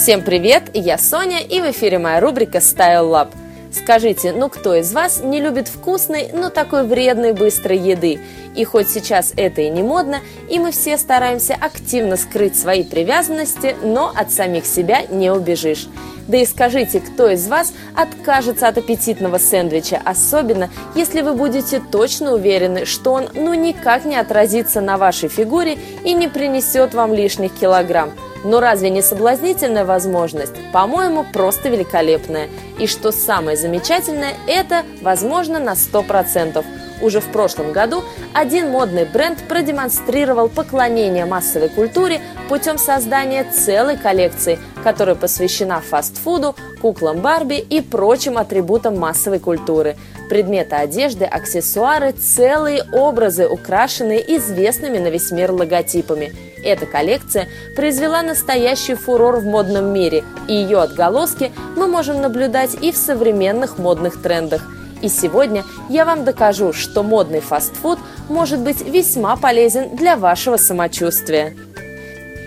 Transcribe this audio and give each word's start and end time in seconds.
Всем 0.00 0.22
привет, 0.22 0.70
я 0.74 0.96
Соня 0.96 1.40
и 1.40 1.60
в 1.60 1.68
эфире 1.72 1.98
моя 1.98 2.20
рубрика 2.20 2.58
Style 2.58 3.10
Lab. 3.10 3.30
Скажите, 3.72 4.30
ну 4.32 4.48
кто 4.48 4.76
из 4.76 4.92
вас 4.92 5.20
не 5.24 5.40
любит 5.40 5.66
вкусной, 5.66 6.30
но 6.32 6.50
такой 6.50 6.84
вредной 6.84 7.32
быстрой 7.32 7.78
еды? 7.78 8.20
И 8.54 8.62
хоть 8.62 8.88
сейчас 8.88 9.32
это 9.36 9.60
и 9.60 9.68
не 9.68 9.82
модно, 9.82 10.20
и 10.48 10.60
мы 10.60 10.70
все 10.70 10.98
стараемся 10.98 11.56
активно 11.60 12.16
скрыть 12.16 12.56
свои 12.56 12.84
привязанности, 12.84 13.74
но 13.82 14.12
от 14.14 14.30
самих 14.30 14.66
себя 14.66 15.02
не 15.10 15.32
убежишь. 15.32 15.88
Да 16.28 16.36
и 16.36 16.46
скажите, 16.46 17.00
кто 17.00 17.28
из 17.30 17.48
вас 17.48 17.72
откажется 17.96 18.68
от 18.68 18.78
аппетитного 18.78 19.38
сэндвича, 19.38 20.00
особенно 20.04 20.70
если 20.94 21.22
вы 21.22 21.34
будете 21.34 21.80
точно 21.80 22.34
уверены, 22.34 22.84
что 22.84 23.14
он 23.14 23.30
ну 23.34 23.52
никак 23.52 24.04
не 24.04 24.14
отразится 24.14 24.80
на 24.80 24.96
вашей 24.96 25.28
фигуре 25.28 25.76
и 26.04 26.12
не 26.12 26.28
принесет 26.28 26.94
вам 26.94 27.12
лишних 27.12 27.52
килограмм. 27.52 28.12
Но 28.44 28.60
разве 28.60 28.90
не 28.90 29.02
соблазнительная 29.02 29.84
возможность? 29.84 30.54
По-моему, 30.72 31.24
просто 31.32 31.68
великолепная. 31.68 32.48
И 32.78 32.86
что 32.86 33.10
самое 33.10 33.56
замечательное, 33.56 34.34
это 34.46 34.84
возможно 35.02 35.58
на 35.58 35.72
100%. 35.72 36.64
Уже 37.00 37.20
в 37.20 37.30
прошлом 37.30 37.72
году 37.72 38.02
один 38.34 38.70
модный 38.70 39.04
бренд 39.04 39.38
продемонстрировал 39.48 40.48
поклонение 40.48 41.26
массовой 41.26 41.68
культуре 41.68 42.20
путем 42.48 42.76
создания 42.76 43.44
целой 43.44 43.96
коллекции, 43.96 44.58
которая 44.82 45.14
посвящена 45.14 45.80
фастфуду, 45.80 46.56
куклам 46.80 47.18
Барби 47.18 47.58
и 47.58 47.80
прочим 47.80 48.36
атрибутам 48.36 48.98
массовой 48.98 49.38
культуры. 49.38 49.96
Предметы 50.28 50.76
одежды, 50.76 51.24
аксессуары, 51.24 52.12
целые 52.12 52.84
образы, 52.92 53.46
украшенные 53.46 54.36
известными 54.36 54.98
на 54.98 55.08
весь 55.08 55.30
мир 55.30 55.52
логотипами. 55.52 56.32
Эта 56.64 56.86
коллекция 56.86 57.48
произвела 57.76 58.22
настоящий 58.22 58.94
фурор 58.94 59.36
в 59.36 59.44
модном 59.44 59.92
мире, 59.92 60.24
и 60.48 60.54
ее 60.54 60.80
отголоски 60.80 61.52
мы 61.76 61.86
можем 61.86 62.20
наблюдать 62.20 62.76
и 62.80 62.92
в 62.92 62.96
современных 62.96 63.78
модных 63.78 64.20
трендах– 64.22 64.62
и 65.00 65.08
сегодня 65.08 65.64
я 65.88 66.04
вам 66.04 66.24
докажу, 66.24 66.72
что 66.72 67.02
модный 67.02 67.40
фастфуд 67.40 67.98
может 68.28 68.60
быть 68.60 68.80
весьма 68.80 69.36
полезен 69.36 69.94
для 69.94 70.16
вашего 70.16 70.56
самочувствия. 70.56 71.56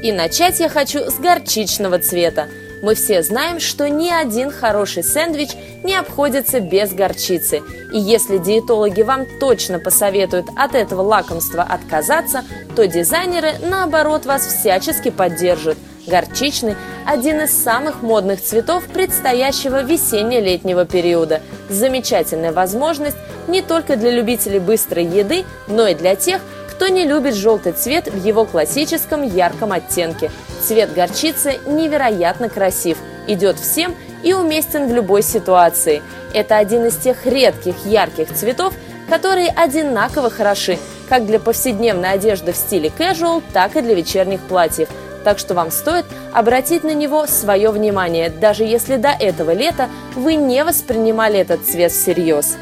И 0.04 0.12
начать 0.12 0.60
я 0.60 0.68
хочу 0.68 1.00
с 1.00 1.16
горчичного 1.16 2.00
цвета. 2.00 2.48
Мы 2.82 2.96
все 2.96 3.22
знаем, 3.22 3.60
что 3.60 3.88
ни 3.88 4.10
один 4.10 4.52
хороший 4.52 5.04
сэндвич 5.04 5.50
не 5.84 5.96
обходится 5.96 6.60
без 6.60 6.92
горчицы. 6.94 7.62
И 7.94 8.00
если 8.00 8.38
диетологи 8.38 9.02
вам 9.02 9.26
точно 9.40 9.80
посоветуют 9.80 10.48
от 10.56 10.76
этого 10.76 11.02
лакомства 11.02 11.64
отказаться, 11.64 12.44
то 12.76 12.88
дизайнеры, 12.88 13.54
наоборот, 13.62 14.26
вас 14.26 14.46
всячески 14.46 15.10
поддержат– 15.10 15.78
Горчичный– 16.08 16.76
один 17.06 17.42
из 17.42 17.52
самых 17.52 18.02
модных 18.02 18.42
цветов 18.42 18.86
предстоящего 18.86 19.84
весенне-летнего 19.84 20.86
периода. 20.86 21.42
Замечательная 21.70 22.52
возможность 22.52 23.18
не 23.48 23.62
только 23.62 23.96
для 23.96 24.12
любителей 24.12 24.60
быстрой 24.60 25.06
еды, 25.06 25.46
но 25.68 25.88
и 25.88 25.94
для 25.94 26.16
тех, 26.16 26.42
кто 26.82 26.88
не 26.88 27.06
любит 27.06 27.36
желтый 27.36 27.74
цвет 27.74 28.08
в 28.08 28.26
его 28.26 28.44
классическом 28.44 29.22
ярком 29.22 29.72
оттенке. 29.72 30.32
Цвет 30.64 30.92
горчицы 30.96 31.60
невероятно 31.68 32.50
красив, 32.50 32.98
идет 33.28 33.60
всем 33.60 33.94
и 34.24 34.34
уместен 34.34 34.90
в 34.90 34.92
любой 34.92 35.22
ситуации. 35.22 36.02
Это 36.34 36.58
один 36.58 36.88
из 36.88 36.98
тех 36.98 37.28
редких 37.28 37.86
ярких 37.86 38.34
цветов, 38.34 38.74
которые 39.08 39.50
одинаково 39.50 40.32
хороши 40.32 40.80
как 41.08 41.28
для 41.28 41.40
повседневной 41.40 42.14
одежды 42.14 42.52
в 42.52 42.58
стиле 42.58 42.92
casual, 42.98 43.44
так 43.54 43.76
и 43.76 43.82
для 43.82 43.94
вечерних 43.94 44.40
платьев– 44.40 44.90
так 45.24 45.38
что 45.38 45.54
вам 45.54 45.70
стоит 45.70 46.06
обратить 46.34 46.84
на 46.84 46.96
него 46.96 47.28
свое 47.28 47.70
внимание, 47.70 48.32
даже 48.32 48.64
если 48.64 48.96
до 48.96 49.10
этого 49.10 49.52
лета 49.54 49.88
вы 50.16 50.34
не 50.34 50.64
воспринимали 50.64 51.38
этот 51.38 51.64
цвет 51.64 51.92
всерьез. 51.92 52.58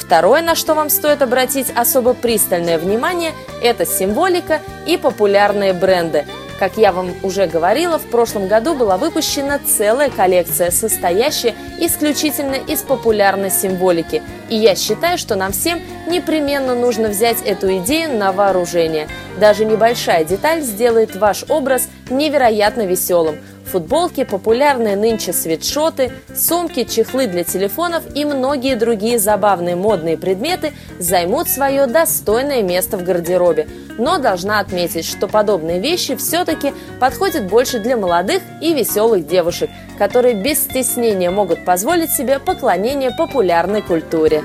Второе, 0.00 0.42
на 0.42 0.54
что 0.54 0.74
вам 0.74 0.88
стоит 0.88 1.22
обратить 1.22 1.70
особо 1.76 2.14
пристальное 2.14 2.78
внимание, 2.78 3.32
это 3.62 3.84
символика 3.84 4.60
и 4.86 4.96
популярные 4.96 5.72
бренды– 5.72 6.24
как 6.60 6.76
я 6.76 6.92
вам 6.92 7.14
уже 7.22 7.46
говорила, 7.46 7.98
в 7.98 8.04
прошлом 8.10 8.46
году 8.46 8.74
была 8.74 8.98
выпущена 8.98 9.58
целая 9.64 10.10
коллекция, 10.10 10.70
состоящая 10.70 11.54
исключительно 11.78 12.54
из 12.54 12.82
популярной 12.82 13.50
символики. 13.50 14.22
И 14.50 14.56
я 14.56 14.74
считаю, 14.74 15.16
что 15.16 15.36
нам 15.36 15.52
всем 15.52 15.80
непременно 16.06 16.74
нужно 16.74 17.08
взять 17.08 17.40
эту 17.46 17.78
идею 17.78 18.14
на 18.14 18.30
вооружение. 18.32 19.08
Даже 19.38 19.64
небольшая 19.64 20.22
деталь 20.24 20.60
сделает 20.60 21.16
ваш 21.16 21.46
образ 21.48 21.88
невероятно 22.10 22.82
веселым– 22.82 23.38
Футболки, 23.70 24.24
популярные 24.24 24.96
нынче 24.96 25.32
свитшоты, 25.32 26.10
сумки, 26.34 26.82
чехлы 26.82 27.28
для 27.28 27.44
телефонов 27.44 28.02
и 28.16 28.24
многие 28.24 28.74
другие 28.74 29.16
забавные 29.20 29.76
модные 29.76 30.16
предметы 30.16 30.72
займут 30.98 31.48
свое 31.48 31.86
достойное 31.86 32.62
место 32.62 32.96
в 32.96 33.04
гардеробе. 33.04 33.68
Но 33.96 34.18
должна 34.18 34.58
отметить, 34.58 35.04
что 35.04 35.28
подобные 35.28 35.78
вещи 35.78 36.16
все-таки 36.16 36.72
подходят 36.98 37.48
больше 37.48 37.78
для 37.78 37.96
молодых 37.96 38.42
и 38.60 38.74
веселых 38.74 39.28
девушек, 39.28 39.70
которые 39.98 40.34
без 40.34 40.64
стеснения 40.64 41.30
могут 41.30 41.64
позволить 41.64 42.10
себе 42.10 42.40
поклонение 42.40 43.12
популярной 43.16 43.82
культуре. 43.82 44.42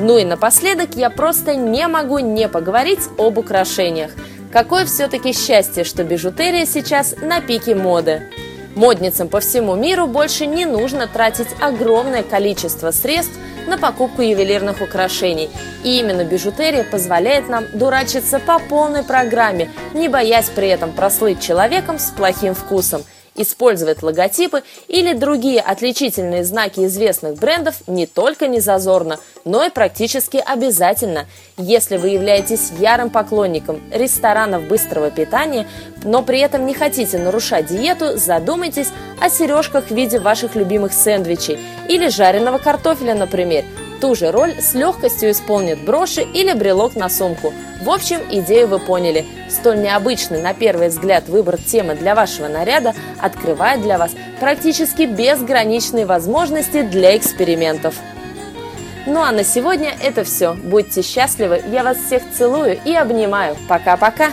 Ну 0.00 0.18
и 0.18 0.24
напоследок 0.24 0.96
я 0.96 1.10
просто 1.10 1.54
не 1.54 1.86
могу 1.86 2.18
не 2.18 2.48
поговорить 2.48 3.00
об 3.16 3.38
украшениях– 3.38 4.10
Какое 4.52 4.86
все-таки 4.86 5.32
счастье, 5.32 5.84
что 5.84 6.04
бижутерия 6.04 6.64
сейчас 6.64 7.14
на 7.20 7.40
пике 7.40 7.74
моды. 7.74 8.22
Модницам 8.74 9.28
по 9.28 9.40
всему 9.40 9.74
миру 9.74 10.06
больше 10.06 10.46
не 10.46 10.64
нужно 10.64 11.06
тратить 11.06 11.48
огромное 11.60 12.22
количество 12.22 12.90
средств 12.90 13.36
на 13.66 13.76
покупку 13.76 14.22
ювелирных 14.22 14.80
украшений. 14.80 15.50
И 15.84 15.98
именно 15.98 16.24
бижутерия 16.24 16.84
позволяет 16.84 17.48
нам 17.48 17.64
дурачиться 17.74 18.38
по 18.38 18.58
полной 18.58 19.02
программе, 19.02 19.68
не 19.92 20.08
боясь 20.08 20.48
при 20.48 20.68
этом 20.68 20.92
прослыть 20.92 21.42
человеком 21.42 21.98
с 21.98 22.10
плохим 22.10 22.54
вкусом– 22.54 23.02
Использовать 23.40 24.02
логотипы 24.02 24.64
или 24.88 25.12
другие 25.12 25.60
отличительные 25.60 26.42
знаки 26.42 26.84
известных 26.86 27.36
брендов 27.36 27.76
не 27.86 28.04
только 28.04 28.48
не 28.48 28.58
зазорно, 28.58 29.20
но 29.44 29.64
и 29.64 29.70
практически 29.70 30.42
обязательно. 30.44 31.26
Если 31.56 31.98
вы 31.98 32.08
являетесь 32.08 32.72
ярым 32.80 33.10
поклонником 33.10 33.80
ресторанов 33.92 34.66
быстрого 34.66 35.12
питания, 35.12 35.68
но 36.02 36.24
при 36.24 36.40
этом 36.40 36.66
не 36.66 36.74
хотите 36.74 37.16
нарушать 37.16 37.66
диету, 37.66 38.16
задумайтесь 38.16 38.88
о 39.20 39.30
сережках 39.30 39.84
в 39.86 39.94
виде 39.94 40.18
ваших 40.18 40.56
любимых 40.56 40.92
сэндвичей 40.92 41.60
или 41.88 42.08
жареного 42.08 42.58
картофеля, 42.58 43.14
например– 43.14 43.64
Ту 44.00 44.14
же 44.14 44.30
роль 44.30 44.54
с 44.60 44.74
легкостью 44.74 45.32
исполнит 45.32 45.80
броши 45.84 46.22
или 46.22 46.52
брелок 46.52 46.94
на 46.94 47.08
сумку. 47.08 47.52
В 47.82 47.90
общем, 47.90 48.20
идею 48.30 48.68
вы 48.68 48.78
поняли. 48.78 49.26
Столь 49.48 49.80
необычный 49.82 50.40
на 50.40 50.54
первый 50.54 50.88
взгляд 50.88 51.28
выбор 51.28 51.56
темы 51.60 51.94
для 51.94 52.14
вашего 52.14 52.48
наряда 52.48 52.94
открывает 53.18 53.82
для 53.82 53.98
вас 53.98 54.12
практически 54.38 55.02
безграничные 55.02 56.06
возможности 56.06 56.82
для 56.82 57.16
экспериментов. 57.16 57.96
Ну 59.06 59.20
а 59.20 59.32
на 59.32 59.42
сегодня 59.42 59.96
это 60.02 60.22
все. 60.22 60.54
Будьте 60.54 61.02
счастливы, 61.02 61.62
я 61.72 61.82
вас 61.82 61.96
всех 61.96 62.22
целую 62.36 62.78
и 62.84 62.94
обнимаю. 62.94 63.56
Пока-пока! 63.68 64.32